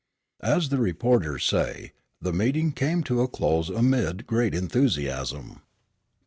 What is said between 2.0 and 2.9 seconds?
the meeting